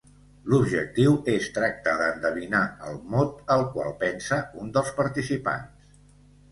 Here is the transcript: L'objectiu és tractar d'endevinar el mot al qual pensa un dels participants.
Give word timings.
L'objectiu 0.51 1.11
és 1.33 1.49
tractar 1.57 1.93
d'endevinar 1.99 2.63
el 2.89 2.99
mot 3.17 3.55
al 3.59 3.67
qual 3.77 3.95
pensa 4.03 4.43
un 4.65 4.77
dels 4.79 4.93
participants. 5.03 5.97